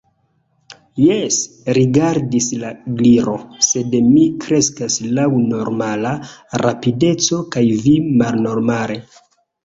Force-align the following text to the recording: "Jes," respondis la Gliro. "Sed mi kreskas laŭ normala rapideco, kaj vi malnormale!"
"Jes," 0.99 1.35
respondis 1.77 2.47
la 2.63 2.71
Gliro. 3.01 3.35
"Sed 3.67 3.93
mi 4.05 4.23
kreskas 4.45 4.95
laŭ 5.17 5.25
normala 5.51 6.13
rapideco, 6.63 7.39
kaj 7.57 7.63
vi 7.83 7.95
malnormale!" 8.23 8.97